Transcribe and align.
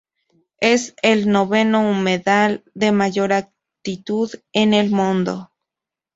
Es 0.61 0.95
el 1.03 1.29
noveno 1.29 1.87
humedal 1.87 2.63
de 2.73 2.91
mayor 2.91 3.33
altitud 3.33 4.31
en 4.51 4.73
el 4.73 4.89
mundo. 4.89 5.51